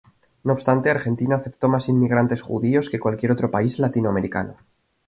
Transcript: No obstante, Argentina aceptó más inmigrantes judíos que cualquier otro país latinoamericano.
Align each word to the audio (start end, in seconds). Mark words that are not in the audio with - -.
No 0.43 0.53
obstante, 0.53 0.89
Argentina 0.89 1.35
aceptó 1.35 1.69
más 1.69 1.87
inmigrantes 1.87 2.41
judíos 2.41 2.89
que 2.89 2.99
cualquier 2.99 3.31
otro 3.33 3.51
país 3.51 3.77
latinoamericano. 3.77 4.55